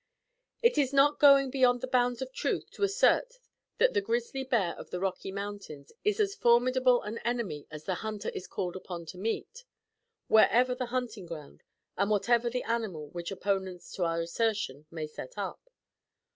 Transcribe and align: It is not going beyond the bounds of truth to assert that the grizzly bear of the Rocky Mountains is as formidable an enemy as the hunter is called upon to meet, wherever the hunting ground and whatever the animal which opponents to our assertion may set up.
It 0.63 0.79
is 0.79 0.93
not 0.93 1.19
going 1.19 1.51
beyond 1.51 1.81
the 1.81 1.87
bounds 1.87 2.23
of 2.23 2.33
truth 2.33 2.71
to 2.71 2.81
assert 2.81 3.37
that 3.77 3.93
the 3.93 4.01
grizzly 4.01 4.43
bear 4.43 4.73
of 4.79 4.89
the 4.89 4.99
Rocky 4.99 5.31
Mountains 5.31 5.91
is 6.03 6.19
as 6.19 6.33
formidable 6.33 7.03
an 7.03 7.19
enemy 7.19 7.67
as 7.69 7.83
the 7.83 7.93
hunter 8.01 8.29
is 8.29 8.47
called 8.47 8.75
upon 8.75 9.05
to 9.05 9.19
meet, 9.19 9.63
wherever 10.27 10.73
the 10.73 10.87
hunting 10.87 11.27
ground 11.27 11.61
and 11.97 12.09
whatever 12.09 12.49
the 12.49 12.63
animal 12.63 13.09
which 13.09 13.29
opponents 13.29 13.91
to 13.91 14.03
our 14.03 14.19
assertion 14.21 14.87
may 14.89 15.05
set 15.05 15.37
up. 15.37 15.69